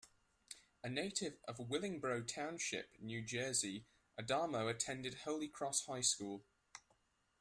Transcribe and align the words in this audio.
A 0.83 0.89
native 0.89 1.37
of 1.47 1.59
Willingboro 1.59 2.27
Township, 2.27 2.99
New 2.99 3.21
Jersey, 3.21 3.85
Adamo 4.17 4.67
attended 4.67 5.13
Holy 5.25 5.47
Cross 5.47 5.85
High 5.85 6.01
School. 6.01 6.43